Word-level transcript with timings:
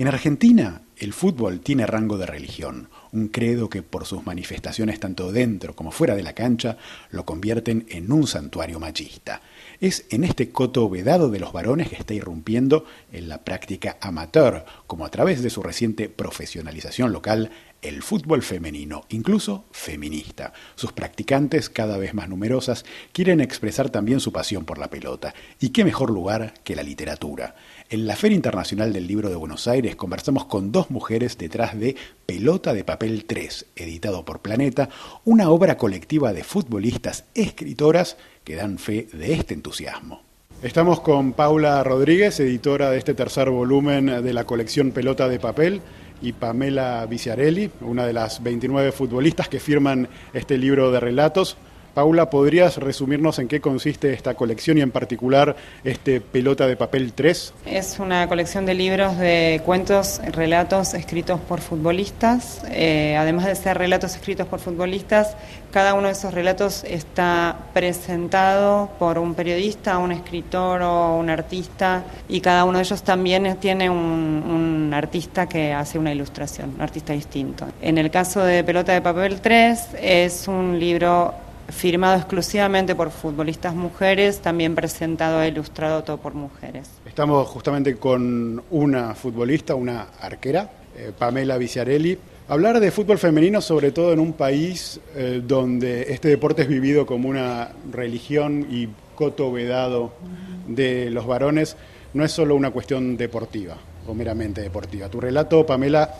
En 0.00 0.08
Argentina, 0.08 0.80
el 0.96 1.12
fútbol 1.12 1.60
tiene 1.60 1.84
rango 1.84 2.16
de 2.16 2.24
religión, 2.24 2.88
un 3.12 3.28
credo 3.28 3.68
que 3.68 3.82
por 3.82 4.06
sus 4.06 4.24
manifestaciones 4.24 4.98
tanto 4.98 5.30
dentro 5.30 5.76
como 5.76 5.90
fuera 5.90 6.14
de 6.14 6.22
la 6.22 6.32
cancha 6.32 6.78
lo 7.10 7.26
convierten 7.26 7.84
en 7.90 8.10
un 8.10 8.26
santuario 8.26 8.80
machista. 8.80 9.42
Es 9.78 10.06
en 10.08 10.24
este 10.24 10.52
coto 10.52 10.88
vedado 10.88 11.28
de 11.28 11.38
los 11.38 11.52
varones 11.52 11.90
que 11.90 11.96
está 11.96 12.14
irrumpiendo 12.14 12.86
en 13.12 13.28
la 13.28 13.44
práctica 13.44 13.98
amateur, 14.00 14.64
como 14.86 15.04
a 15.04 15.10
través 15.10 15.42
de 15.42 15.50
su 15.50 15.62
reciente 15.62 16.08
profesionalización 16.08 17.12
local, 17.12 17.50
el 17.82 18.02
fútbol 18.02 18.42
femenino, 18.42 19.04
incluso 19.08 19.64
feminista. 19.70 20.52
Sus 20.74 20.92
practicantes, 20.92 21.70
cada 21.70 21.96
vez 21.98 22.14
más 22.14 22.28
numerosas, 22.28 22.84
quieren 23.12 23.40
expresar 23.40 23.90
también 23.90 24.20
su 24.20 24.32
pasión 24.32 24.64
por 24.64 24.78
la 24.78 24.90
pelota. 24.90 25.34
¿Y 25.60 25.70
qué 25.70 25.84
mejor 25.84 26.10
lugar 26.10 26.54
que 26.64 26.76
la 26.76 26.82
literatura? 26.82 27.54
En 27.88 28.06
la 28.06 28.16
Feria 28.16 28.36
Internacional 28.36 28.92
del 28.92 29.06
Libro 29.06 29.30
de 29.30 29.36
Buenos 29.36 29.66
Aires 29.66 29.96
conversamos 29.96 30.44
con 30.44 30.72
dos 30.72 30.90
mujeres 30.90 31.38
detrás 31.38 31.78
de 31.78 31.96
Pelota 32.26 32.74
de 32.74 32.84
Papel 32.84 33.24
3, 33.24 33.66
editado 33.76 34.24
por 34.24 34.40
Planeta, 34.40 34.88
una 35.24 35.50
obra 35.50 35.76
colectiva 35.76 36.32
de 36.32 36.44
futbolistas 36.44 37.24
escritoras 37.34 38.16
que 38.44 38.56
dan 38.56 38.78
fe 38.78 39.08
de 39.12 39.32
este 39.32 39.54
entusiasmo. 39.54 40.22
Estamos 40.62 41.00
con 41.00 41.32
Paula 41.32 41.82
Rodríguez, 41.82 42.38
editora 42.38 42.90
de 42.90 42.98
este 42.98 43.14
tercer 43.14 43.48
volumen 43.48 44.22
de 44.22 44.32
la 44.34 44.44
colección 44.44 44.90
Pelota 44.90 45.26
de 45.26 45.40
Papel, 45.40 45.80
y 46.22 46.32
Pamela 46.32 47.06
Viciarelli, 47.06 47.70
una 47.80 48.06
de 48.06 48.12
las 48.12 48.42
29 48.42 48.92
futbolistas 48.92 49.48
que 49.48 49.60
firman 49.60 50.08
este 50.32 50.58
libro 50.58 50.90
de 50.90 51.00
relatos. 51.00 51.56
Paula, 51.94 52.30
¿podrías 52.30 52.76
resumirnos 52.76 53.38
en 53.40 53.48
qué 53.48 53.60
consiste 53.60 54.12
esta 54.12 54.34
colección 54.34 54.78
y 54.78 54.80
en 54.80 54.92
particular 54.92 55.56
este 55.82 56.20
Pelota 56.20 56.66
de 56.66 56.76
Papel 56.76 57.12
3? 57.12 57.54
Es 57.66 57.98
una 57.98 58.28
colección 58.28 58.64
de 58.64 58.74
libros 58.74 59.18
de 59.18 59.60
cuentos, 59.64 60.20
relatos 60.32 60.94
escritos 60.94 61.40
por 61.40 61.60
futbolistas. 61.60 62.62
Eh, 62.70 63.16
además 63.18 63.46
de 63.46 63.56
ser 63.56 63.76
relatos 63.76 64.14
escritos 64.14 64.46
por 64.46 64.60
futbolistas, 64.60 65.36
cada 65.72 65.94
uno 65.94 66.06
de 66.06 66.12
esos 66.12 66.32
relatos 66.32 66.84
está 66.84 67.56
presentado 67.74 68.90
por 68.98 69.18
un 69.18 69.34
periodista, 69.34 69.98
un 69.98 70.12
escritor 70.12 70.82
o 70.82 71.16
un 71.16 71.28
artista 71.28 72.04
y 72.28 72.40
cada 72.40 72.64
uno 72.64 72.78
de 72.78 72.84
ellos 72.84 73.02
también 73.02 73.56
tiene 73.60 73.90
un, 73.90 73.96
un 73.96 74.94
artista 74.94 75.48
que 75.48 75.72
hace 75.72 75.98
una 75.98 76.12
ilustración, 76.12 76.74
un 76.76 76.82
artista 76.82 77.12
distinto. 77.12 77.66
En 77.82 77.98
el 77.98 78.10
caso 78.10 78.42
de 78.44 78.62
Pelota 78.62 78.92
de 78.92 79.00
Papel 79.00 79.40
3 79.40 79.88
es 80.00 80.46
un 80.46 80.78
libro 80.78 81.34
firmado 81.70 82.16
exclusivamente 82.16 82.94
por 82.94 83.10
futbolistas 83.10 83.74
mujeres, 83.74 84.40
también 84.40 84.74
presentado 84.74 85.42
e 85.42 85.48
ilustrado 85.48 86.02
todo 86.04 86.18
por 86.18 86.34
mujeres. 86.34 86.88
Estamos 87.04 87.48
justamente 87.48 87.96
con 87.96 88.62
una 88.70 89.14
futbolista, 89.14 89.74
una 89.74 90.08
arquera, 90.20 90.70
eh, 90.96 91.12
Pamela 91.16 91.56
Viciarelli. 91.58 92.18
Hablar 92.48 92.80
de 92.80 92.90
fútbol 92.90 93.18
femenino, 93.18 93.60
sobre 93.60 93.92
todo 93.92 94.12
en 94.12 94.18
un 94.18 94.32
país 94.32 95.00
eh, 95.14 95.40
donde 95.44 96.12
este 96.12 96.28
deporte 96.28 96.62
es 96.62 96.68
vivido 96.68 97.06
como 97.06 97.28
una 97.28 97.68
religión 97.92 98.66
y 98.68 98.88
coto 99.14 99.52
vedado 99.52 100.12
de 100.66 101.10
los 101.10 101.26
varones, 101.26 101.76
no 102.14 102.24
es 102.24 102.32
solo 102.32 102.56
una 102.56 102.70
cuestión 102.70 103.16
deportiva 103.16 103.76
o 104.06 104.14
meramente 104.14 104.62
deportiva. 104.62 105.08
Tu 105.08 105.20
relato, 105.20 105.64
Pamela, 105.64 106.14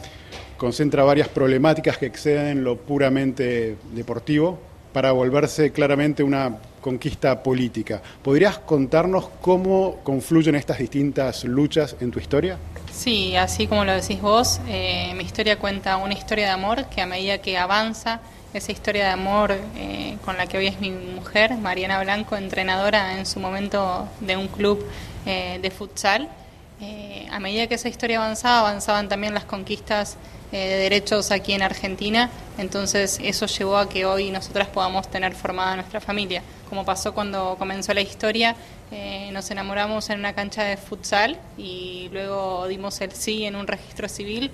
concentra 0.56 1.03
varias 1.03 1.28
problemáticas 1.28 1.98
que 1.98 2.06
exceden 2.06 2.62
lo 2.62 2.77
puramente 2.77 3.77
deportivo, 3.95 4.59
para 4.92 5.12
volverse 5.12 5.72
claramente 5.72 6.22
una 6.22 6.58
conquista 6.80 7.42
política. 7.42 8.02
¿Podrías 8.22 8.58
contarnos 8.58 9.28
cómo 9.41 9.97
confluyen 10.02 10.55
estas 10.55 10.78
distintas 10.78 11.44
luchas 11.44 11.97
en 12.00 12.10
tu 12.10 12.19
historia? 12.19 12.58
Sí, 12.92 13.36
así 13.36 13.66
como 13.66 13.84
lo 13.84 13.92
decís 13.92 14.20
vos, 14.20 14.60
eh, 14.66 15.12
mi 15.14 15.24
historia 15.24 15.58
cuenta 15.58 15.97
una 15.97 16.14
historia 16.14 16.47
de 16.47 16.52
amor 16.52 16.86
que 16.86 17.00
a 17.00 17.06
medida 17.06 17.38
que 17.38 17.56
avanza, 17.56 18.20
esa 18.52 18.72
historia 18.72 19.05
de 19.05 19.10
amor 19.10 19.52
eh, 19.77 20.16
con 20.24 20.36
la 20.36 20.47
que 20.47 20.58
hoy 20.58 20.66
es 20.66 20.80
mi 20.80 20.91
mujer, 20.91 21.56
Mariana 21.56 22.03
Blanco, 22.03 22.36
entrenadora 22.36 23.16
en 23.16 23.25
su 23.25 23.38
momento 23.38 24.09
de 24.19 24.36
un 24.36 24.48
club 24.48 24.84
eh, 25.25 25.60
de 25.62 25.70
futsal, 25.70 26.28
a 27.31 27.38
medida 27.38 27.66
que 27.66 27.75
esa 27.75 27.91
historia 27.91 28.16
avanzaba, 28.16 28.60
avanzaban 28.60 29.09
también 29.09 29.34
las 29.34 29.44
conquistas 29.44 30.16
de 30.59 30.77
derechos 30.77 31.31
aquí 31.31 31.53
en 31.53 31.62
Argentina, 31.62 32.31
entonces 32.59 33.19
eso 33.22 33.47
llevó 33.47 33.77
a 33.77 33.88
que 33.88 34.05
hoy 34.05 34.31
nosotras 34.31 34.69
podamos 34.69 35.09
tener 35.11 35.34
formada 35.34 35.77
nuestra 35.77 36.00
familia. 36.00 36.43
Como 36.69 36.84
pasó 36.84 37.15
cuando 37.15 37.56
comenzó 37.59 37.94
la 37.94 38.00
historia, 38.00 38.56
eh, 38.91 39.31
nos 39.33 39.50
enamoramos 39.50 40.10
en 40.10 40.19
una 40.19 40.34
cancha 40.34 40.65
de 40.65 40.77
futsal 40.77 41.39
y 41.56 42.09
luego 42.12 42.66
dimos 42.69 43.00
el 43.00 43.12
sí 43.12 43.44
en 43.44 43.56
un 43.56 43.66
registro 43.66 44.09
civil 44.09 44.50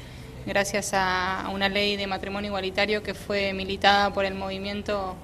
gracias 0.46 0.92
a 0.94 1.50
una 1.52 1.68
ley 1.68 1.96
de 1.96 2.06
matrimonio 2.06 2.48
igualitario 2.48 3.02
que 3.02 3.14
fue 3.14 3.52
militada 3.52 4.12
por 4.12 4.24
el 4.24 4.34
movimiento 4.34 5.16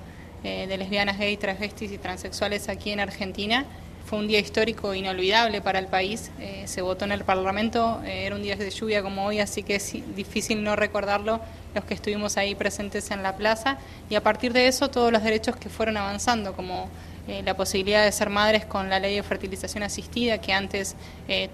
eh, 0.42 0.66
de 0.66 0.76
lesbianas, 0.76 1.18
gays, 1.18 1.38
travestis 1.38 1.92
y 1.92 1.98
transexuales 1.98 2.68
aquí 2.68 2.90
en 2.90 3.00
Argentina 3.00 3.64
fue 4.12 4.18
un 4.18 4.28
día 4.28 4.40
histórico 4.40 4.92
inolvidable 4.94 5.62
para 5.62 5.78
el 5.78 5.86
país. 5.86 6.30
Eh, 6.38 6.64
se 6.66 6.82
votó 6.82 7.06
en 7.06 7.12
el 7.12 7.24
Parlamento, 7.24 8.02
eh, 8.04 8.26
era 8.26 8.36
un 8.36 8.42
día 8.42 8.56
de 8.56 8.68
lluvia 8.68 9.02
como 9.02 9.24
hoy, 9.24 9.40
así 9.40 9.62
que 9.62 9.76
es 9.76 9.90
difícil 10.14 10.62
no 10.62 10.76
recordarlo 10.76 11.40
los 11.74 11.82
que 11.86 11.94
estuvimos 11.94 12.36
ahí 12.36 12.54
presentes 12.54 13.10
en 13.10 13.22
la 13.22 13.38
plaza. 13.38 13.78
Y 14.10 14.14
a 14.14 14.22
partir 14.22 14.52
de 14.52 14.68
eso, 14.68 14.90
todos 14.90 15.10
los 15.12 15.22
derechos 15.22 15.56
que 15.56 15.70
fueron 15.70 15.96
avanzando, 15.96 16.52
como 16.52 16.90
eh, 17.26 17.40
la 17.42 17.56
posibilidad 17.56 18.04
de 18.04 18.12
ser 18.12 18.28
madres 18.28 18.66
con 18.66 18.90
la 18.90 19.00
ley 19.00 19.16
de 19.16 19.22
fertilización 19.22 19.82
asistida, 19.82 20.36
que 20.36 20.52
antes 20.52 20.94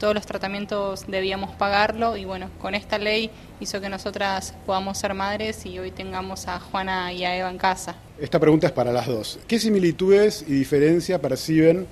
todos 0.00 0.12
los 0.12 0.26
tratamientos 0.26 1.04
debíamos 1.06 1.54
pagarlo, 1.54 2.16
y 2.16 2.24
bueno, 2.24 2.50
con 2.60 2.74
esta 2.74 2.98
ley 2.98 3.30
hizo 3.60 3.80
que 3.80 3.88
nosotras 3.88 4.52
podamos 4.66 4.98
ser 4.98 5.14
madres 5.14 5.64
y 5.64 5.78
hoy 5.78 5.92
tengamos 5.92 6.48
a 6.48 6.58
Juana 6.58 7.12
y 7.12 7.24
a 7.24 7.36
Eva 7.36 7.50
en 7.50 7.58
casa. 7.58 7.94
Esta 8.18 8.40
pregunta 8.40 8.66
es 8.66 8.72
para 8.72 8.90
las 8.90 9.06
dos. 9.06 9.38
¿Qué 9.46 9.60
similitudes 9.60 10.44
y 10.44 10.54
diferencia 10.54 11.20
perciben? 11.20 11.86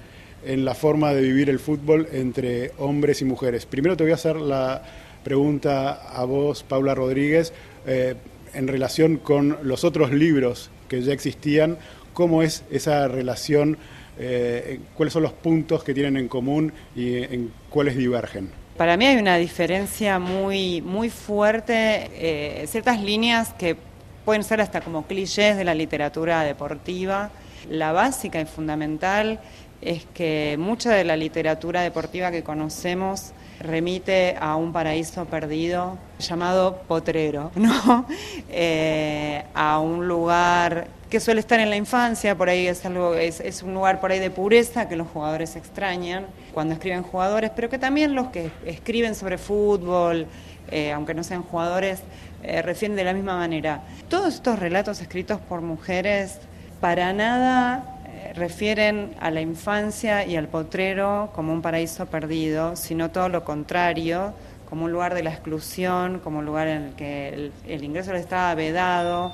En 0.46 0.64
la 0.64 0.74
forma 0.74 1.12
de 1.12 1.22
vivir 1.22 1.50
el 1.50 1.58
fútbol 1.58 2.08
entre 2.12 2.72
hombres 2.78 3.20
y 3.20 3.24
mujeres. 3.24 3.66
Primero 3.66 3.96
te 3.96 4.04
voy 4.04 4.12
a 4.12 4.14
hacer 4.14 4.36
la 4.36 4.82
pregunta 5.24 5.92
a 5.92 6.24
vos, 6.24 6.62
Paula 6.62 6.94
Rodríguez, 6.94 7.52
eh, 7.86 8.14
en 8.54 8.68
relación 8.68 9.16
con 9.16 9.58
los 9.62 9.84
otros 9.84 10.12
libros 10.12 10.70
que 10.88 11.02
ya 11.02 11.12
existían, 11.12 11.78
¿cómo 12.14 12.42
es 12.42 12.62
esa 12.70 13.08
relación? 13.08 13.76
Eh, 14.18 14.78
¿Cuáles 14.94 15.12
son 15.12 15.24
los 15.24 15.32
puntos 15.32 15.82
que 15.82 15.92
tienen 15.92 16.16
en 16.16 16.28
común 16.28 16.72
y 16.94 17.16
en 17.16 17.50
cuáles 17.68 17.96
divergen? 17.96 18.50
Para 18.76 18.96
mí 18.96 19.06
hay 19.06 19.16
una 19.16 19.36
diferencia 19.36 20.18
muy, 20.18 20.80
muy 20.80 21.10
fuerte, 21.10 22.10
eh, 22.14 22.66
ciertas 22.68 23.02
líneas 23.02 23.52
que 23.54 23.76
pueden 24.24 24.44
ser 24.44 24.60
hasta 24.60 24.80
como 24.80 25.06
clichés 25.06 25.56
de 25.56 25.64
la 25.64 25.74
literatura 25.74 26.42
deportiva. 26.42 27.30
La 27.70 27.90
básica 27.90 28.40
y 28.40 28.44
fundamental 28.44 29.40
es 29.82 30.04
que 30.14 30.56
mucha 30.58 30.92
de 30.92 31.04
la 31.04 31.16
literatura 31.16 31.82
deportiva 31.82 32.30
que 32.30 32.42
conocemos 32.42 33.32
remite 33.60 34.36
a 34.38 34.56
un 34.56 34.72
paraíso 34.72 35.24
perdido 35.26 35.98
llamado 36.18 36.82
Potrero, 36.88 37.50
¿no? 37.56 38.06
Eh, 38.50 39.44
a 39.54 39.78
un 39.80 40.08
lugar 40.08 40.88
que 41.10 41.20
suele 41.20 41.40
estar 41.40 41.60
en 41.60 41.70
la 41.70 41.76
infancia, 41.76 42.36
por 42.36 42.48
ahí 42.48 42.66
es, 42.66 42.84
algo, 42.84 43.14
es, 43.14 43.62
un 43.62 43.74
lugar 43.74 44.00
por 44.00 44.10
ahí 44.10 44.18
de 44.18 44.30
pureza 44.30 44.88
que 44.88 44.96
los 44.96 45.06
jugadores 45.08 45.54
extrañan 45.56 46.26
cuando 46.52 46.74
escriben 46.74 47.02
jugadores, 47.02 47.50
pero 47.54 47.68
que 47.68 47.78
también 47.78 48.14
los 48.14 48.28
que 48.28 48.50
escriben 48.64 49.14
sobre 49.14 49.38
fútbol, 49.38 50.26
eh, 50.70 50.92
aunque 50.92 51.14
no 51.14 51.22
sean 51.22 51.42
jugadores, 51.42 52.00
eh, 52.42 52.60
refieren 52.60 52.96
de 52.96 53.04
la 53.04 53.12
misma 53.12 53.36
manera. 53.36 53.82
Todos 54.08 54.34
estos 54.34 54.58
relatos 54.58 55.00
escritos 55.00 55.40
por 55.40 55.60
mujeres 55.60 56.38
para 56.80 57.12
nada 57.12 57.95
refieren 58.36 59.14
a 59.18 59.30
la 59.30 59.40
infancia 59.40 60.24
y 60.26 60.36
al 60.36 60.48
potrero 60.48 61.30
como 61.34 61.52
un 61.52 61.62
paraíso 61.62 62.06
perdido, 62.06 62.76
sino 62.76 63.10
todo 63.10 63.28
lo 63.28 63.44
contrario, 63.44 64.34
como 64.68 64.84
un 64.84 64.92
lugar 64.92 65.14
de 65.14 65.22
la 65.22 65.30
exclusión, 65.30 66.20
como 66.20 66.38
un 66.40 66.44
lugar 66.44 66.68
en 66.68 66.82
el 66.82 66.92
que 66.94 67.50
el, 67.66 67.84
ingreso 67.84 68.12
les 68.12 68.22
estaba 68.22 68.54
vedado 68.54 69.32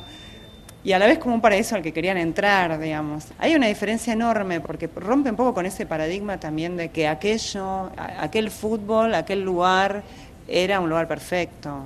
y 0.84 0.92
a 0.92 0.98
la 0.98 1.06
vez 1.06 1.18
como 1.18 1.34
un 1.34 1.40
paraíso 1.40 1.76
al 1.76 1.82
que 1.82 1.92
querían 1.92 2.16
entrar, 2.16 2.78
digamos. 2.78 3.26
Hay 3.38 3.54
una 3.54 3.66
diferencia 3.66 4.12
enorme 4.12 4.60
porque 4.60 4.88
rompe 4.94 5.30
un 5.30 5.36
poco 5.36 5.54
con 5.54 5.66
ese 5.66 5.86
paradigma 5.86 6.38
también 6.38 6.76
de 6.76 6.90
que 6.90 7.06
aquello, 7.06 7.90
aquel 7.96 8.50
fútbol, 8.50 9.14
aquel 9.14 9.42
lugar 9.42 10.02
era 10.48 10.80
un 10.80 10.88
lugar 10.88 11.06
perfecto. 11.06 11.84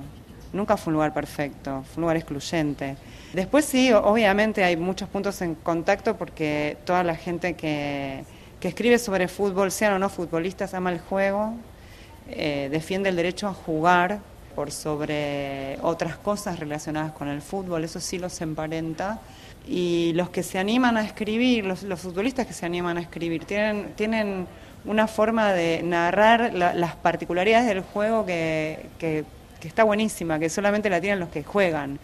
Nunca 0.53 0.77
fue 0.77 0.91
un 0.91 0.95
lugar 0.95 1.13
perfecto, 1.13 1.83
fue 1.83 1.97
un 1.97 2.01
lugar 2.01 2.17
excluyente. 2.17 2.95
Después 3.33 3.65
sí, 3.65 3.91
obviamente 3.91 4.63
hay 4.63 4.77
muchos 4.77 5.09
puntos 5.09 5.41
en 5.41 5.55
contacto 5.55 6.15
porque 6.15 6.77
toda 6.85 7.03
la 7.03 7.15
gente 7.15 7.55
que, 7.55 8.23
escribe 8.61 8.99
sobre 8.99 9.29
fútbol, 9.29 9.71
sean 9.71 9.93
o 9.93 9.99
no 9.99 10.09
futbolistas, 10.09 10.73
ama 10.73 10.91
el 10.91 10.99
juego, 10.99 11.53
eh, 12.27 12.67
defiende 12.69 13.07
el 13.07 13.15
derecho 13.15 13.47
a 13.47 13.53
jugar 13.53 14.19
por 14.55 14.71
sobre 14.71 15.77
otras 15.83 16.17
cosas 16.17 16.59
relacionadas 16.59 17.11
con 17.11 17.27
el 17.27 17.41
fútbol, 17.41 17.83
eso 17.83 17.99
sí 17.99 18.17
los 18.17 18.41
emparenta. 18.41 19.21
Y 19.67 20.13
los 20.15 20.29
que 20.29 20.43
se 20.43 20.57
animan 20.57 20.97
a 20.97 21.03
escribir, 21.03 21.63
los, 21.63 21.85
futbolistas 21.99 22.47
que 22.47 22.53
se 22.53 22.65
animan 22.65 22.97
a 22.97 23.01
escribir, 23.01 23.45
tienen, 23.45 23.93
tienen 23.95 24.47
una 24.83 25.07
forma 25.07 25.53
de 25.53 25.83
narrar 25.83 26.53
las 26.53 26.95
particularidades 26.95 27.67
del 27.67 27.81
juego 27.81 28.25
que, 28.25 28.87
que, 28.97 29.25
está 29.65 29.83
buenísima, 29.83 30.37
que 30.39 30.49
solamente 30.49 30.89
la 30.89 31.01
tienen 31.01 31.19
los 31.19 31.29
que 31.29 31.43
juegan, 31.43 31.99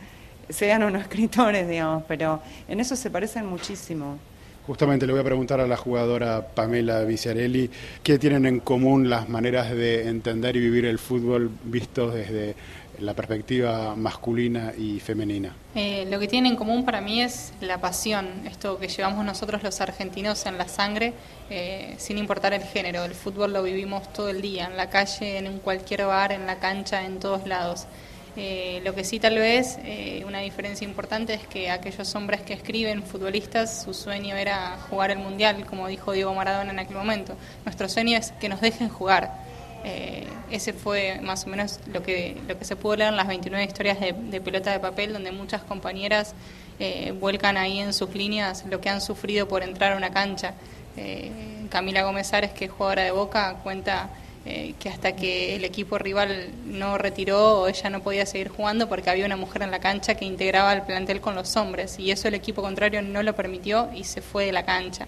sean 0.50 0.84
unos 0.84 1.02
escritores, 1.04 1.68
digamos, 1.68 2.04
pero 2.08 2.42
en 2.68 2.80
eso 2.80 2.96
se 2.96 3.10
parecen 3.10 3.46
muchísimo. 3.46 4.18
Justamente 4.66 5.06
le 5.06 5.12
voy 5.12 5.20
a 5.20 5.26
preguntar 5.26 5.60
a 5.60 5.68
la 5.68 5.76
jugadora 5.76 6.48
Pamela 6.48 7.04
Viciarelli 7.04 7.70
qué 8.02 8.18
tienen 8.18 8.46
en 8.46 8.62
común 8.62 9.10
las 9.10 9.28
maneras 9.28 9.70
de 9.70 10.08
entender 10.08 10.56
y 10.56 10.62
vivir 10.62 10.86
el 10.86 11.00
fútbol 11.00 11.52
vistos 11.66 12.14
desde 12.14 12.56
la 13.00 13.14
perspectiva 13.14 13.96
masculina 13.96 14.74
y 14.78 15.00
femenina. 15.00 15.56
Eh, 15.76 16.06
lo 16.10 16.20
que 16.20 16.28
tienen 16.28 16.54
en 16.54 16.58
común 16.58 16.86
para 16.86 17.02
mí 17.02 17.22
es 17.22 17.54
la 17.62 17.80
pasión, 17.80 18.28
esto 18.46 18.78
que 18.78 18.88
llevamos 18.88 19.26
nosotros 19.26 19.64
los 19.64 19.82
argentinos 19.82 20.46
en 20.46 20.58
la 20.58 20.68
sangre, 20.68 21.14
eh, 21.50 21.96
sin 21.98 22.18
importar 22.18 22.54
el 22.54 22.64
género. 22.64 23.04
El 23.04 23.16
fútbol 23.16 23.54
lo 23.54 23.64
vivimos 23.64 24.12
todo 24.14 24.30
el 24.30 24.42
día, 24.42 24.66
en 24.66 24.78
la 24.78 24.90
calle, 24.90 25.38
en 25.38 25.60
cualquier 25.60 26.06
bar, 26.06 26.32
en 26.32 26.46
la 26.46 26.60
cancha, 26.60 27.06
en 27.06 27.20
todos 27.20 27.48
lados. 27.48 27.88
Eh, 28.36 28.82
lo 28.84 28.96
que 28.96 29.04
sí 29.04 29.20
tal 29.20 29.38
vez 29.38 29.78
una 30.26 30.40
diferencia 30.40 30.88
importante 30.88 31.36
es 31.36 31.46
que 31.46 31.70
aquellos 31.70 32.16
hombres 32.16 32.42
que 32.42 32.54
escriben, 32.54 33.04
futbolistas, 33.04 33.84
su 33.84 33.94
sueño 33.94 34.36
era 34.36 34.78
jugar 34.90 35.12
el 35.12 35.20
Mundial, 35.20 35.66
como 35.68 35.88
dijo 35.88 36.14
Diego 36.14 36.34
Maradona 36.34 36.72
en 36.72 36.80
aquel 36.80 36.98
momento. 36.98 37.36
Nuestro 37.64 37.88
sueño 37.90 38.18
es 38.18 38.32
que 38.32 38.50
nos 38.50 38.60
dejen 38.60 38.90
jugar. 38.90 39.43
Eh, 39.84 40.28
ese 40.50 40.74
fue 40.74 41.20
más 41.22 41.46
o 41.46 41.50
menos 41.50 41.80
lo 41.92 42.04
que, 42.04 42.38
lo 42.48 42.58
que 42.58 42.66
se 42.66 42.76
pudo 42.76 42.96
leer 42.96 43.10
en 43.10 43.18
las 43.18 43.28
29 43.28 43.66
historias 43.66 43.98
de, 44.00 44.42
pelota 44.42 44.72
de 44.72 44.80
papel, 44.80 45.14
donde 45.14 45.32
muchas 45.32 45.62
compañeras 45.64 46.34
vuelcan 47.20 47.56
ahí 47.56 47.80
en 47.80 47.94
sus 47.94 48.14
líneas 48.14 48.66
lo 48.70 48.82
que 48.82 48.90
han 48.90 49.00
sufrido 49.00 49.48
por 49.48 49.64
entrar 49.64 49.94
a 49.94 49.98
una 49.98 50.12
cancha. 50.12 50.54
Camila 51.70 52.04
Gómez 52.04 52.34
Ares, 52.34 52.52
que 52.52 52.66
es 52.66 52.72
jugadora 52.72 53.04
de 53.04 53.12
Boca, 53.12 53.60
cuenta 53.64 54.10
eh, 54.46 54.76
que 54.78 54.90
hasta 54.90 55.16
que 55.16 55.56
el 55.56 55.64
equipo 55.64 55.98
rival 55.98 56.50
no 56.66 56.98
retiró 56.98 57.66
ella 57.70 57.90
no 57.90 58.04
podía 58.04 58.26
seguir 58.26 58.50
jugando 58.50 58.90
porque 58.90 59.10
había 59.10 59.26
una 59.26 59.38
mujer 59.38 59.62
en 59.62 59.72
la 59.72 59.80
cancha 59.80 60.16
que 60.16 60.26
integraba 60.26 60.74
el 60.74 60.82
plantel 60.82 61.22
con 61.22 61.34
los 61.34 61.56
hombres 61.56 61.98
y 61.98 62.12
eso 62.12 62.28
el 62.28 62.34
equipo 62.34 62.62
contrario 62.62 63.02
no 63.02 63.24
lo 63.24 63.34
permitió 63.38 63.90
y 63.96 64.04
se 64.04 64.22
fue 64.22 64.46
de 64.48 64.52
la 64.52 64.66
cancha. 64.66 65.08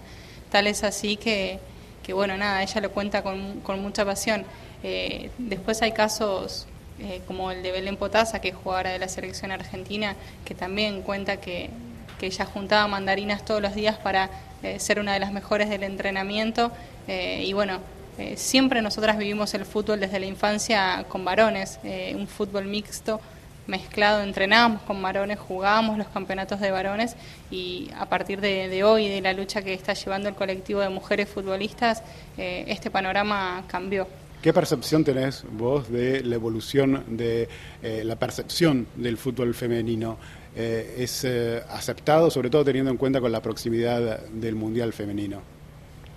Tal 0.50 0.66
es 0.66 0.82
así 0.84 1.16
que, 1.18 1.58
que 2.06 2.12
bueno, 2.12 2.36
nada, 2.36 2.62
ella 2.62 2.80
lo 2.80 2.92
cuenta 2.92 3.22
con, 3.22 3.60
con 3.60 3.82
mucha 3.82 4.04
pasión. 4.04 4.44
Eh, 4.84 5.30
después 5.38 5.82
hay 5.82 5.90
casos 5.90 6.66
eh, 7.00 7.20
como 7.26 7.50
el 7.50 7.62
de 7.64 7.72
Belén 7.72 7.96
Potasa, 7.96 8.40
que 8.40 8.48
es 8.50 8.54
jugadora 8.54 8.90
de 8.90 9.00
la 9.00 9.08
selección 9.08 9.50
argentina, 9.50 10.14
que 10.44 10.54
también 10.54 11.02
cuenta 11.02 11.38
que, 11.38 11.70
que 12.18 12.26
ella 12.26 12.44
juntaba 12.44 12.86
mandarinas 12.86 13.44
todos 13.44 13.60
los 13.60 13.74
días 13.74 13.98
para 13.98 14.30
ser 14.78 14.98
una 14.98 15.12
de 15.12 15.20
las 15.20 15.32
mejores 15.32 15.68
del 15.68 15.84
entrenamiento 15.84 16.72
y 17.06 17.52
bueno, 17.52 17.78
eh, 18.18 18.34
siempre 18.38 18.80
nosotras 18.80 19.18
vivimos 19.18 19.52
el 19.52 19.66
fútbol 19.66 20.00
desde 20.00 20.18
la 20.18 20.26
infancia 20.26 21.04
con 21.08 21.24
varones, 21.24 21.78
eh, 21.84 22.14
un 22.16 22.26
fútbol 22.26 22.64
mixto 22.64 23.20
mezclado, 23.66 24.22
entrenábamos 24.22 24.82
con 24.82 25.00
varones, 25.02 25.38
jugábamos 25.38 25.98
los 25.98 26.08
campeonatos 26.08 26.60
de 26.60 26.70
varones 26.70 27.16
y 27.50 27.90
a 27.96 28.06
partir 28.06 28.40
de, 28.40 28.84
hoy, 28.84 29.08
de 29.08 29.20
la 29.20 29.32
lucha 29.32 29.62
que 29.62 29.74
está 29.74 29.94
llevando 29.94 30.28
el 30.28 30.34
colectivo 30.34 30.80
de 30.80 30.88
mujeres 30.88 31.28
futbolistas, 31.28 32.02
eh, 32.38 32.64
este 32.68 32.90
panorama 32.90 33.64
cambió. 33.68 34.06
¿Qué 34.42 34.52
percepción 34.52 35.02
tenés 35.02 35.44
vos 35.50 35.90
de 35.90 36.22
la 36.22 36.36
evolución 36.36 37.04
de 37.08 37.48
la 37.82 38.16
percepción 38.16 38.86
del 38.94 39.16
fútbol 39.16 39.54
femenino? 39.54 40.18
¿Es 40.54 41.24
aceptado, 41.24 42.30
sobre 42.30 42.50
todo 42.50 42.64
teniendo 42.64 42.90
en 42.90 42.96
cuenta 42.96 43.20
con 43.20 43.32
la 43.32 43.42
proximidad 43.42 44.20
del 44.28 44.54
Mundial 44.54 44.92
femenino? 44.92 45.56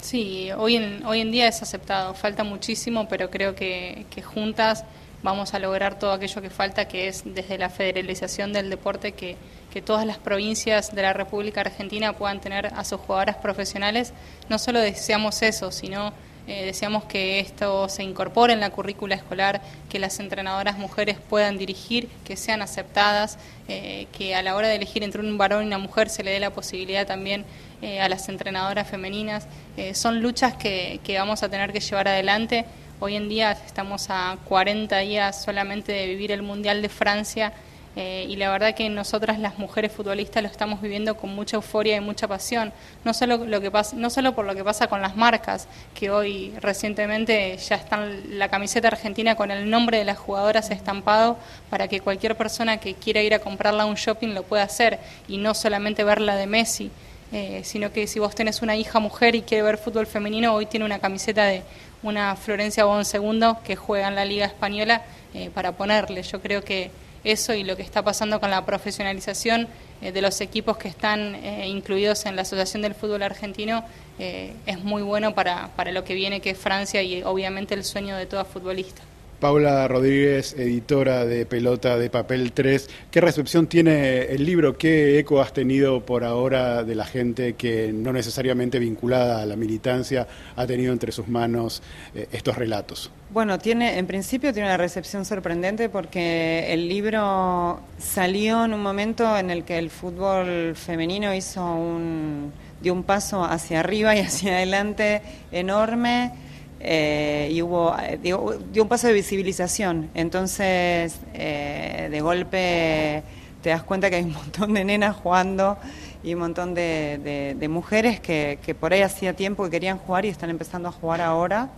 Sí, 0.02 0.50
hoy 0.58 0.78
en, 0.78 1.06
hoy 1.06 1.20
en 1.20 1.32
día 1.32 1.48
es 1.48 1.62
aceptado, 1.62 2.14
falta 2.14 2.44
muchísimo, 2.44 3.08
pero 3.10 3.30
creo 3.30 3.54
que, 3.54 4.06
juntas 4.24 4.86
vamos 5.24 5.54
a 5.54 5.60
lograr 5.60 6.00
todo 6.00 6.12
aquello 6.12 6.42
que 6.42 6.50
falta, 6.50 6.88
que 6.88 7.08
es 7.08 7.24
desde 7.26 7.58
la 7.58 7.70
federalización 7.70 8.54
del 8.54 8.70
deporte, 8.70 9.14
que, 9.14 9.38
todas 9.86 10.06
las 10.06 10.18
provincias 10.18 10.94
de 10.94 11.02
la 11.02 11.14
República 11.14 11.62
Argentina 11.62 12.14
puedan 12.14 12.42
tener 12.42 12.68
a 12.68 12.84
sus 12.84 13.00
jugadoras 13.00 13.38
profesionales. 13.38 14.14
No 14.50 14.60
solo 14.60 14.80
deseamos 14.80 15.42
eso, 15.42 15.72
sino 15.72 16.12
eh, 16.48 16.66
deseamos 16.66 17.06
que 17.06 17.40
esto 17.40 17.88
se 17.88 18.04
incorpore 18.04 18.52
en 18.52 18.60
la 18.60 18.72
currícula 18.72 19.16
escolar, 19.16 19.62
que 19.88 20.00
las 20.00 20.20
entrenadoras 20.20 20.78
mujeres 20.78 21.18
puedan 21.30 21.58
dirigir, 21.58 22.10
que 22.26 22.36
sean 22.36 22.62
aceptadas, 22.62 23.38
eh, 23.70 24.08
que 24.12 24.36
a 24.36 24.42
la 24.42 24.56
hora 24.56 24.68
de 24.68 24.76
elegir 24.76 25.04
entre 25.04 25.22
un 25.22 25.38
varón 25.38 25.64
y 25.64 25.68
una 25.68 25.78
mujer 25.78 26.10
se 26.10 26.24
le 26.24 26.32
dé 26.32 26.40
la 26.40 26.50
posibilidad 26.50 27.08
también 27.08 27.46
eh, 27.82 28.02
a 28.02 28.10
las 28.10 28.28
entrenadoras 28.28 28.88
femeninas. 28.88 29.48
Son 29.94 30.22
luchas 30.22 30.56
que 30.56 31.16
vamos 31.18 31.42
a 31.42 31.48
tener 31.48 31.72
que 31.72 31.80
llevar 31.80 32.10
adelante. 32.10 32.66
Hoy 33.02 33.16
en 33.16 33.30
día 33.30 33.54
estamos 33.54 34.08
a 34.10 34.38
40 34.44 34.98
días 34.98 35.42
solamente 35.42 35.94
de 35.94 36.06
vivir 36.06 36.34
el 36.34 36.42
Mundial 36.42 36.82
de 36.82 36.90
Francia 36.90 37.54
eh, 37.96 38.26
y 38.28 38.36
la 38.36 38.52
verdad 38.52 38.76
que 38.76 38.90
nosotras 38.90 39.40
las 39.40 39.58
mujeres 39.58 39.94
futbolistas 39.94 40.44
lo 40.44 40.50
estamos 40.50 40.82
viviendo 40.82 41.16
con 41.16 41.34
mucha 41.34 41.56
euforia 41.56 41.96
y 41.96 42.02
mucha 42.02 42.28
pasión, 42.28 42.74
no 43.06 43.14
solo, 43.14 43.38
lo 43.46 43.62
que 43.62 43.72
pasa, 43.72 43.96
no 43.96 44.10
solo 44.10 44.36
por 44.36 44.44
lo 44.44 44.54
que 44.54 44.66
pasa 44.66 44.88
con 44.88 45.02
las 45.02 45.16
marcas, 45.16 45.70
que 45.96 46.12
hoy 46.12 46.54
recientemente 46.60 47.56
ya 47.56 47.76
están 47.78 48.38
la 48.38 48.50
camiseta 48.50 48.90
argentina 48.90 49.36
con 49.36 49.50
el 49.50 49.70
nombre 49.70 50.00
de 50.00 50.04
las 50.04 50.18
jugadoras 50.18 50.70
estampado 50.70 51.38
para 51.70 51.88
que 51.88 52.02
cualquier 52.02 52.36
persona 52.36 52.82
que 52.82 52.96
quiera 52.96 53.22
ir 53.22 53.34
a 53.34 53.40
comprarla 53.40 53.84
a 53.84 53.86
un 53.86 53.96
shopping 53.96 54.34
lo 54.34 54.44
pueda 54.44 54.64
hacer 54.64 55.00
y 55.30 55.38
no 55.38 55.54
solamente 55.54 56.04
verla 56.04 56.36
de 56.36 56.48
Messi. 56.48 56.92
Eh, 57.32 57.62
sino 57.64 57.92
que 57.92 58.08
si 58.08 58.18
vos 58.18 58.34
tenés 58.34 58.64
una 58.64 58.76
hija 58.76 59.00
mujer 59.00 59.36
y 59.36 59.44
quiere 59.44 59.62
ver 59.62 59.78
fútbol 59.78 60.08
femenino, 60.08 60.52
hoy 60.52 60.66
tiene 60.66 60.84
una 60.84 60.98
camiseta 60.98 61.46
de 61.46 61.62
una 62.04 62.36
Florencia 62.36 62.86
Bon 62.86 63.06
Segundo 63.06 63.60
que 63.64 63.76
juega 63.76 64.08
en 64.08 64.16
la 64.16 64.26
Liga 64.26 64.46
Española 64.46 65.04
eh, 65.34 65.50
para 65.54 65.74
ponerle. 65.74 66.24
Yo 66.24 66.42
creo 66.42 66.64
que 66.64 66.92
eso 67.24 67.54
y 67.54 67.64
lo 67.64 67.76
que 67.76 67.84
está 67.84 68.04
pasando 68.04 68.40
con 68.40 68.50
la 68.50 68.66
profesionalización 68.66 69.68
eh, 70.02 70.12
de 70.12 70.22
los 70.22 70.40
equipos 70.42 70.78
que 70.78 70.88
están 70.88 71.36
incluidos 71.66 72.26
en 72.26 72.36
la 72.36 72.44
Asociación 72.44 72.82
del 72.82 72.96
Fútbol 72.96 73.24
Argentino 73.24 73.84
es 74.18 74.84
muy 74.84 75.02
bueno 75.02 75.34
para, 75.34 75.70
para 75.78 75.94
lo 75.94 76.04
que 76.04 76.14
viene, 76.14 76.42
que 76.42 76.50
es 76.50 76.58
Francia 76.58 77.02
y 77.02 77.24
obviamente 77.24 77.74
el 77.74 77.86
sueño 77.86 78.18
de 78.18 78.26
toda 78.26 78.44
futbolista. 78.44 79.02
Paula 79.40 79.88
Rodríguez, 79.88 80.54
editora 80.58 81.26
de 81.26 81.46
Pelota 81.46 81.98
de 81.98 82.10
Papel 82.10 82.52
3. 82.52 82.90
¿Qué 83.10 83.22
recepción 83.22 83.68
tiene 83.68 84.24
el 84.24 84.46
libro? 84.46 84.78
¿Qué 84.78 85.18
eco 85.18 85.40
has 85.40 85.54
tenido 85.54 86.06
por 86.06 86.26
ahora 86.26 86.84
de 86.84 86.94
la 86.94 87.06
gente 87.06 87.54
que 87.54 87.94
no 87.94 88.12
necesariamente 88.12 88.80
vinculada 88.80 89.42
a 89.42 89.46
la 89.46 89.56
militancia 89.56 90.28
ha 90.58 90.68
tenido 90.68 90.92
entre 90.92 91.14
sus 91.14 91.30
manos 91.30 91.82
eh, 92.14 92.28
estos 92.34 92.58
relatos? 92.58 93.12
Bueno, 93.30 93.60
tiene, 93.60 93.98
en 93.98 94.08
principio 94.08 94.52
tiene 94.52 94.68
una 94.68 94.78
recepción 94.78 95.24
sorprendente 95.24 95.88
porque 95.88 96.74
el 96.74 96.90
libro 96.90 97.80
salió 97.98 98.66
en 98.66 98.74
un 98.74 98.84
momento 98.84 99.38
en 99.38 99.52
el 99.52 99.64
que 99.64 99.78
el 99.78 99.90
fútbol 99.90 100.76
femenino 100.76 101.34
hizo 101.34 101.64
un, 101.64 102.52
dio 102.82 102.92
un 102.92 103.04
paso 103.04 103.46
hacia 103.46 103.80
arriba 103.80 104.18
y 104.18 104.20
hacia 104.20 104.58
adelante 104.58 105.22
enorme 105.54 106.49
eh, 106.80 107.50
y 107.52 107.62
hubo 107.62 107.96
eh, 108.00 108.18
dio, 108.22 108.42
un 108.42 108.88
paso 108.88 109.08
de 109.08 109.14
visibilización. 109.14 110.10
Entonces, 110.14 111.20
eh, 111.34 112.08
de 112.10 112.22
golpe 112.22 113.24
te 113.62 113.70
das 113.70 113.84
cuenta 113.84 114.10
que 114.10 114.18
hay 114.18 114.24
un 114.24 114.34
montón 114.34 114.74
de 114.74 114.86
nenas 114.86 115.16
jugando 115.16 115.78
y 116.24 116.34
un 116.34 116.40
montón 116.40 116.74
de, 116.74 117.68
mujeres 117.70 118.20
que, 118.20 118.60
que, 118.66 118.76
por 118.76 118.94
ahí 118.94 119.02
hacía 119.02 119.36
tiempo 119.36 119.64
que 119.66 119.70
querían 119.70 119.98
jugar 119.98 120.26
y 120.26 120.30
están 120.30 120.50
empezando 120.50 120.90
a 120.90 120.92
jugar 120.92 121.22
ahora. 121.22 121.70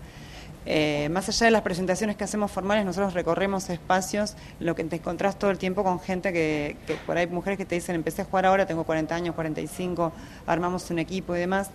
Más 1.10 1.28
allá 1.28 1.46
de 1.46 1.52
las 1.52 1.62
presentaciones 1.62 2.16
que 2.16 2.24
hacemos 2.24 2.52
formales, 2.52 2.86
nosotros 2.86 3.14
recorremos 3.14 3.70
espacios 3.70 4.36
lo 4.60 4.76
que 4.76 4.84
te 4.84 4.98
encontrás 4.98 5.38
todo 5.40 5.50
el 5.52 5.58
tiempo 5.58 5.84
con 5.84 6.00
gente 6.00 6.32
que, 6.32 6.78
que 6.86 6.96
por 6.96 7.18
ahí 7.18 7.28
mujeres 7.28 7.58
que 7.58 7.66
te 7.66 7.76
dicen, 7.76 7.96
empecé 7.96 8.22
a 8.22 8.26
jugar 8.26 8.46
ahora, 8.46 8.66
tengo 8.66 8.84
40 8.84 9.16
años, 9.16 9.36
45, 9.36 10.12
armamos 10.46 10.90
un 10.92 11.00
equipo 11.00 11.36
y 11.36 11.40
demás. 11.40 11.72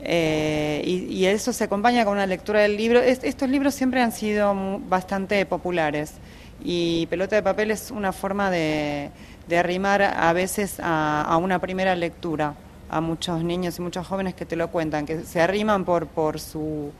Eh, 0.00 0.82
y, 0.84 1.24
eso 1.24 1.52
se 1.52 1.64
acompaña 1.64 2.04
con 2.04 2.14
una 2.14 2.26
lectura 2.26 2.60
del 2.60 2.76
libro. 2.76 3.00
estos 3.00 3.48
libros 3.48 3.74
siempre 3.74 4.00
han 4.00 4.12
sido 4.12 4.54
bastante 4.88 5.44
populares 5.44 6.14
y 6.62 7.06
Pelota 7.06 7.34
de 7.36 7.42
Papel 7.42 7.72
es 7.72 7.90
una 7.90 8.12
forma 8.12 8.50
de, 8.50 9.10
arrimar 9.56 10.02
a 10.02 10.32
veces 10.32 10.76
a, 10.80 11.36
una 11.42 11.58
primera 11.58 11.96
lectura 11.96 12.54
a 12.90 13.00
muchos 13.00 13.42
niños 13.42 13.78
y 13.78 13.82
muchos 13.82 14.06
jóvenes 14.06 14.34
que 14.34 14.46
te 14.46 14.56
lo 14.56 14.68
cuentan, 14.68 15.04
que 15.04 15.24
se 15.24 15.40
arriman 15.40 15.84
por, 15.84 16.06
por 16.06 16.38
su 16.38 16.92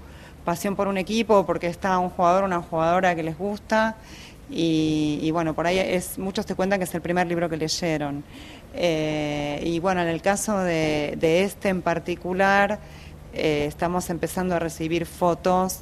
pasión 0.49 0.77
por 0.77 0.89
un 0.89 0.97
equipo, 0.97 1.45
porque 1.45 1.67
está 1.67 1.99
un 1.99 2.09
jugador 2.09 2.43
una 2.43 2.63
jugadora 2.63 3.15
que 3.15 3.23
les 3.23 3.37
gusta. 3.37 3.97
Y, 4.49 5.31
bueno, 5.31 5.53
por 5.53 5.67
ahí 5.67 5.79
es, 5.79 6.19
muchos 6.19 6.47
te 6.47 6.55
cuentan 6.55 6.79
que 6.79 6.85
es 6.85 6.95
el 6.95 7.03
primer 7.03 7.27
libro 7.27 7.51
que 7.51 7.59
leyeron. 7.59 8.25
Eh, 8.73 9.61
y 9.63 9.79
bueno, 9.79 10.01
en 10.01 10.09
el 10.09 10.23
caso 10.23 10.59
de, 10.61 11.19
este 11.21 11.69
en 11.69 11.83
particular, 11.83 12.79
eh, 13.35 13.67
estamos 13.69 14.09
empezando 14.09 14.55
a 14.55 14.59
recibir 14.59 15.05
fotos 15.05 15.81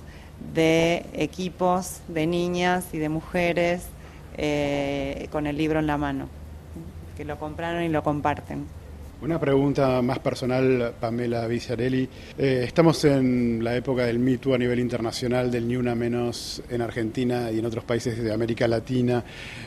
de 0.52 1.06
equipos 1.12 2.00
de 2.08 2.26
niñas 2.26 2.86
y 2.92 2.98
de 2.98 3.08
mujeres 3.08 3.86
eh, 4.36 5.28
con 5.30 5.46
el 5.46 5.56
libro 5.56 5.78
en 5.78 5.86
la 5.86 5.96
mano, 5.96 6.26
que 7.16 7.24
lo 7.24 7.38
compraron 7.38 7.84
y 7.84 7.88
lo 7.88 8.02
comparten. 8.02 8.66
Una 9.22 9.40
pregunta 9.40 10.02
más 10.02 10.18
personal, 10.18 10.92
Pamela 11.00 11.46
Viciarelli. 11.46 12.06
Eh, 12.36 12.64
estamos 12.64 13.02
en 13.06 13.64
la 13.64 13.74
época 13.74 14.04
del 14.04 14.18
Me 14.18 14.38
a 14.52 14.58
nivel 14.58 14.78
internacional, 14.78 15.50
del 15.50 15.66
Ni 15.66 15.74
Una 15.76 15.94
Menos 15.94 16.62
en 16.68 16.82
Argentina 16.82 17.50
y 17.50 17.58
en 17.58 17.64
otros 17.64 17.82
países 17.82 18.22
de 18.22 18.30
América 18.30 18.68
Latina. 18.68 19.24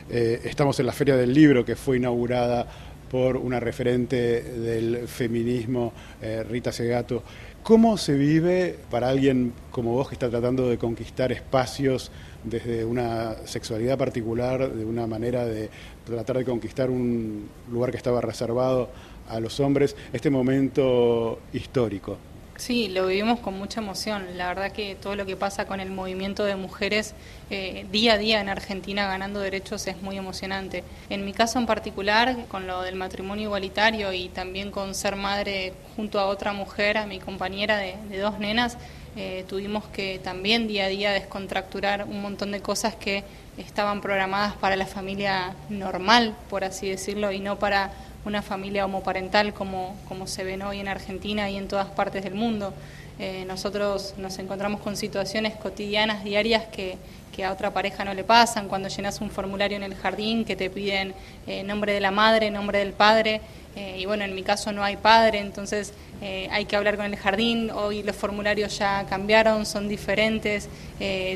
Eh, 0.08 0.40
estamos 0.44 0.78
en 0.78 0.86
la 0.86 0.92
Feria 0.92 1.16
del 1.16 1.34
Libro 1.34 1.64
que 1.64 1.74
fue 1.74 1.96
inaugurada 1.96 2.64
por 3.10 3.36
una 3.36 3.58
referente 3.58 4.40
del 4.40 5.08
feminismo, 5.08 5.92
eh, 6.22 6.44
Rita 6.48 6.70
Segato. 6.70 7.24
¿Cómo 7.64 7.98
se 7.98 8.14
vive 8.14 8.78
para 8.88 9.08
alguien 9.08 9.52
como 9.72 9.94
vos 9.94 10.08
que 10.08 10.14
está 10.14 10.30
tratando 10.30 10.68
de 10.68 10.78
conquistar 10.78 11.32
espacios 11.32 12.12
desde 12.44 12.84
una 12.84 13.36
sexualidad 13.44 13.98
particular, 13.98 14.72
de 14.72 14.84
una 14.84 15.06
manera 15.06 15.44
de 15.44 15.68
tratar 16.04 16.38
de 16.38 16.44
conquistar 16.44 16.90
un 16.90 17.48
lugar 17.70 17.90
que 17.90 17.96
estaba 17.96 18.20
reservado 18.20 18.88
a 19.28 19.40
los 19.40 19.60
hombres, 19.60 19.96
este 20.12 20.30
momento 20.30 21.38
histórico? 21.52 22.16
Sí, 22.60 22.88
lo 22.88 23.06
vivimos 23.06 23.40
con 23.40 23.56
mucha 23.58 23.80
emoción. 23.80 24.36
La 24.36 24.48
verdad 24.48 24.70
que 24.70 24.94
todo 24.94 25.16
lo 25.16 25.24
que 25.24 25.34
pasa 25.34 25.64
con 25.64 25.80
el 25.80 25.90
movimiento 25.90 26.44
de 26.44 26.56
mujeres 26.56 27.14
eh, 27.48 27.86
día 27.90 28.12
a 28.12 28.18
día 28.18 28.38
en 28.42 28.50
Argentina 28.50 29.06
ganando 29.06 29.40
derechos 29.40 29.86
es 29.86 30.02
muy 30.02 30.18
emocionante. 30.18 30.84
En 31.08 31.24
mi 31.24 31.32
caso 31.32 31.58
en 31.58 31.64
particular, 31.64 32.36
con 32.48 32.66
lo 32.66 32.82
del 32.82 32.96
matrimonio 32.96 33.44
igualitario 33.44 34.12
y 34.12 34.28
también 34.28 34.70
con 34.70 34.94
ser 34.94 35.16
madre 35.16 35.72
junto 35.96 36.20
a 36.20 36.26
otra 36.26 36.52
mujer, 36.52 36.98
a 36.98 37.06
mi 37.06 37.18
compañera 37.18 37.78
de, 37.78 37.96
dos 38.18 38.38
nenas, 38.38 38.76
eh, 39.16 39.46
tuvimos 39.48 39.84
que 39.84 40.18
también 40.18 40.68
día 40.68 40.84
a 40.84 40.88
día 40.88 41.12
descontracturar 41.12 42.04
un 42.04 42.20
montón 42.20 42.52
de 42.52 42.60
cosas 42.60 42.94
que 42.94 43.24
estaban 43.56 44.02
programadas 44.02 44.52
para 44.56 44.76
la 44.76 44.86
familia 44.86 45.54
normal, 45.70 46.36
por 46.50 46.64
así 46.64 46.90
decirlo, 46.90 47.32
y 47.32 47.40
no 47.40 47.58
para 47.58 47.90
una 48.24 48.42
familia 48.42 48.84
homoparental 48.84 49.54
como, 49.54 49.96
como 50.08 50.26
se 50.26 50.44
ven 50.44 50.62
hoy 50.62 50.80
en 50.80 50.88
Argentina 50.88 51.48
y 51.50 51.56
en 51.56 51.68
todas 51.68 51.88
partes 51.88 52.24
del 52.24 52.34
mundo. 52.34 52.74
Eh, 53.22 53.44
nosotros 53.46 54.14
nos 54.16 54.38
encontramos 54.38 54.80
con 54.80 54.96
situaciones 54.96 55.54
cotidianas, 55.56 56.24
diarias, 56.24 56.64
que, 56.72 56.96
que, 57.36 57.44
a 57.44 57.52
otra 57.52 57.70
pareja 57.70 58.02
no 58.02 58.14
le 58.14 58.24
pasan, 58.24 58.66
cuando 58.66 58.88
llenas 58.88 59.20
un 59.20 59.30
formulario 59.30 59.76
en 59.76 59.82
el 59.82 59.94
jardín 59.94 60.46
que 60.46 60.56
te 60.56 60.70
piden 60.70 61.12
eh, 61.46 61.62
nombre 61.62 61.92
de 61.92 62.00
la 62.00 62.10
madre, 62.10 62.50
nombre 62.50 62.78
del 62.78 62.94
padre, 62.94 63.42
eh, 63.76 63.96
y 63.98 64.06
bueno, 64.06 64.24
en 64.24 64.34
mi 64.34 64.42
caso 64.42 64.72
no 64.72 64.82
hay 64.82 64.96
padre, 64.96 65.38
entonces 65.38 65.92
hay 66.50 66.66
que 66.66 66.76
hablar 66.76 66.96
con 66.96 67.06
el 67.06 67.16
jardín, 67.16 67.70
hoy 67.70 68.02
los 68.02 68.14
formularios 68.14 68.76
ya 68.76 69.06
cambiaron, 69.08 69.64
son 69.64 69.88
diferentes, 69.88 70.68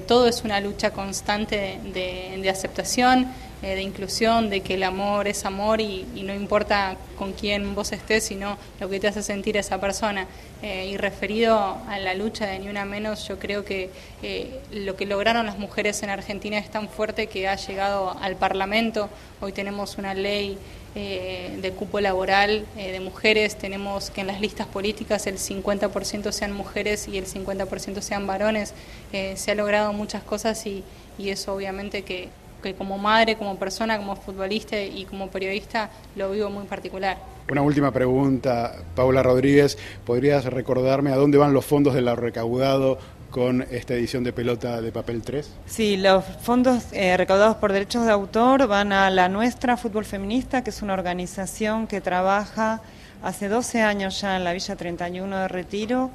todo 0.06 0.28
es 0.28 0.44
una 0.44 0.60
lucha 0.60 0.90
constante 0.90 1.80
de, 1.82 2.38
de 2.38 2.50
aceptación 2.50 3.28
eh, 3.64 3.76
de 3.76 3.80
inclusión, 3.80 4.50
de 4.50 4.60
que 4.60 4.74
el 4.74 4.82
amor 4.82 5.26
es 5.26 5.46
amor 5.46 5.80
y, 5.80 6.04
no 6.22 6.34
importa 6.34 6.98
con 7.16 7.32
quién 7.32 7.74
vos 7.74 7.92
estés, 7.92 8.22
sino 8.24 8.58
lo 8.78 8.90
que 8.90 9.00
te 9.00 9.08
hace 9.08 9.22
sentir 9.22 9.56
esa 9.56 9.80
persona. 9.80 10.26
Eh, 10.60 10.88
y 10.92 10.98
referido 10.98 11.78
a 11.88 11.98
la 11.98 12.12
lucha 12.12 12.44
de 12.44 12.58
Ni 12.58 12.68
Una 12.68 12.84
Menos, 12.84 13.26
yo 13.26 13.38
creo 13.38 13.64
que 13.64 13.88
eh, 14.22 14.60
lo 14.70 14.96
que 14.96 15.06
lograron 15.06 15.46
las 15.46 15.58
mujeres 15.58 16.02
en 16.02 16.10
Argentina 16.10 16.58
es 16.58 16.70
tan 16.70 16.90
fuerte 16.90 17.26
que 17.26 17.48
ha 17.48 17.56
llegado 17.56 18.14
al 18.20 18.36
Parlamento. 18.36 19.08
Hoy 19.40 19.52
tenemos 19.52 19.96
una 19.96 20.12
ley 20.12 20.58
de 20.94 21.72
cupo 21.76 21.98
laboral 21.98 22.66
de 22.76 23.00
mujeres, 23.00 23.56
tenemos 23.56 24.10
que 24.10 24.20
en 24.20 24.28
las 24.28 24.40
listas 24.40 24.68
políticas 24.68 25.26
el 25.26 25.38
50% 25.38 26.30
sean 26.30 26.52
mujeres 26.52 27.08
y 27.08 27.18
el 27.18 27.26
50% 27.26 28.00
sean 28.00 28.28
varones. 28.28 28.74
se 29.10 29.50
ha 29.50 29.54
logrado 29.56 29.92
muchas 29.92 30.22
cosas 30.22 30.64
y, 30.66 30.84
y 31.18 31.30
eso 31.30 31.52
obviamente 31.52 32.02
que 32.02 32.28
que 32.64 32.74
como 32.74 32.98
madre, 32.98 33.36
como 33.36 33.56
persona, 33.56 33.98
como 33.98 34.16
futbolista 34.16 34.80
y 34.80 35.04
como 35.04 35.28
periodista 35.28 35.90
lo 36.16 36.30
vivo 36.32 36.50
muy 36.50 36.64
particular. 36.64 37.18
Una 37.50 37.60
última 37.60 37.92
pregunta, 37.92 38.74
Paula 38.96 39.22
Rodríguez, 39.22 39.76
¿podrías 40.06 40.46
recordarme 40.46 41.12
a 41.12 41.16
dónde 41.16 41.36
van 41.36 41.52
los 41.52 41.64
fondos 41.64 41.94
de 41.94 42.00
lo 42.00 42.16
recaudado 42.16 42.98
con 43.30 43.62
esta 43.70 43.94
edición 43.94 44.24
de 44.24 44.32
Pelota 44.32 44.80
de 44.80 44.92
Papel 44.92 45.20
3? 45.20 45.50
Sí, 45.66 45.98
los 45.98 46.24
fondos 46.40 46.84
eh, 46.92 47.16
recaudados 47.16 47.56
por 47.56 47.72
derechos 47.72 48.06
de 48.06 48.12
autor 48.12 48.66
van 48.66 48.92
a 48.92 49.10
la 49.10 49.28
nuestra 49.28 49.76
Fútbol 49.76 50.06
Feminista, 50.06 50.64
que 50.64 50.70
es 50.70 50.80
una 50.80 50.94
organización 50.94 51.86
que 51.86 52.00
trabaja 52.00 52.80
hace 53.22 53.48
12 53.48 53.82
años 53.82 54.20
ya 54.20 54.36
en 54.36 54.44
la 54.44 54.52
Villa 54.54 54.74
31 54.74 55.36
de 55.36 55.48
Retiro, 55.48 56.10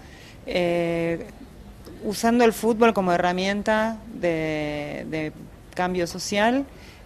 eh, 0.47 1.27
usando 2.03 2.43
el 2.43 2.53
fútbol 2.53 2.93
como 2.93 3.11
herramienta 3.11 3.97
de 4.13 5.31
cambio 5.79 6.07
social. 6.07 6.65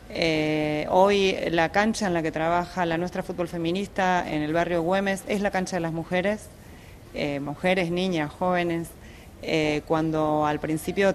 Eh, 0.10 0.88
hoy 0.90 1.38
la 1.52 1.70
cancha 1.70 2.08
en 2.08 2.16
la 2.16 2.24
que 2.24 2.32
trabaja 2.32 2.88
la 2.88 2.98
nuestra 2.98 3.22
fútbol 3.22 3.48
feminista 3.48 4.26
en 4.28 4.42
el 4.42 4.52
barrio 4.52 4.82
Güemes 4.82 5.24
es 5.28 5.42
la 5.42 5.52
cancha 5.52 5.76
de 5.76 5.82
las 5.82 5.94
mujeres, 5.94 6.48
eh, 7.14 7.40
mujeres, 7.40 7.92
niñas, 7.92 8.32
jóvenes. 8.32 8.88
Eh, 9.44 9.84
cuando 9.88 10.48
al 10.48 10.60
principio 10.60 11.14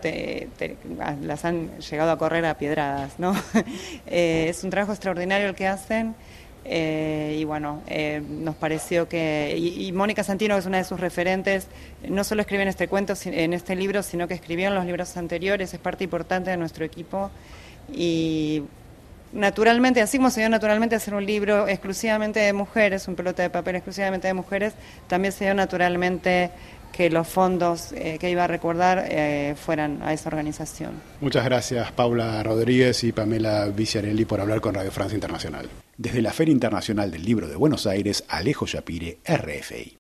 las 1.23 1.45
han 1.45 1.79
llegado 1.81 2.13
a 2.13 2.19
correr 2.19 2.45
a 2.45 2.59
piedradas, 2.59 3.19
¿no? 3.19 3.35
es 4.07 4.63
un 4.63 4.71
trabajo 4.71 4.93
extraordinario 4.93 5.49
el 5.49 5.57
que 5.57 5.67
hacen. 5.67 6.15
Y 6.71 7.45
bueno, 7.45 7.83
nos 8.29 8.55
pareció 8.57 9.09
que. 9.09 9.55
Y, 9.57 9.91
Mónica 9.93 10.23
Santino, 10.23 10.55
que 10.55 10.61
es 10.61 10.67
una 10.67 10.79
de 10.79 10.85
sus 10.85 11.01
referentes, 11.01 11.69
no 12.09 12.25
solo 12.25 12.43
escribe 12.43 12.63
en 12.63 12.69
este 12.69 12.89
cuento, 12.89 13.15
en 13.25 13.53
este 13.53 13.75
libro, 13.77 14.03
sino 14.03 14.29
que 14.29 14.35
escribió 14.35 14.69
en 14.69 14.75
los 14.75 14.85
libros 14.85 15.17
anteriores, 15.17 15.73
es 15.73 15.81
parte 15.81 16.05
importante 16.05 16.51
de 16.51 16.57
nuestro 16.57 16.85
equipo 16.85 17.31
y 17.93 18.63
naturalmente, 19.33 20.01
así 20.01 20.19
como 20.19 20.31
se 20.31 20.41
dio 20.41 20.49
naturalmente 20.49 20.95
hacer 20.97 21.15
un 21.15 21.25
libro 21.25 21.69
exclusivamente 21.69 22.41
de 22.41 22.53
mujeres, 22.53 23.09
un 23.09 23.17
pelota 23.17 23.43
de 23.43 23.51
papel 23.51 23.77
exclusivamente 23.77 24.29
de 24.29 24.35
mujeres, 24.35 24.75
también 25.07 25.33
se 25.33 25.45
dio 25.45 25.55
naturalmente 25.55 26.51
que 26.93 27.11
los 27.11 27.29
fondos 27.29 27.93
eh, 27.93 28.19
que 28.19 28.31
iba 28.31 28.45
a 28.45 28.47
recordar 28.47 29.07
eh, 29.09 29.55
fueran 29.57 30.03
a 30.03 30.13
esa 30.13 30.29
organización. 30.29 30.93
Muchas 31.21 31.45
gracias 31.45 31.93
Paula 31.93 32.43
Rodríguez 32.43 33.05
y 33.05 33.13
Pamela 33.13 33.67
Viciarelli 33.67 34.25
por 34.25 34.41
hablar 34.41 34.61
con 34.61 34.75
Radio 34.75 34.91
Francia 34.91 35.15
Internacional. 35.15 35.69
Desde 35.97 36.23
la 36.23 36.33
Feria 36.33 36.53
Internacional 36.53 37.11
del 37.11 37.25
Libro 37.25 37.49
de 37.49 37.57
Buenos 37.57 37.87
Aires, 37.87 38.25
Alejo 38.29 38.67
Shapire, 38.67 39.19
RFI. 39.25 39.97